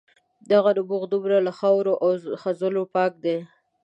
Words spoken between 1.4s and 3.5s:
له خاورو او خځلو پاک دی.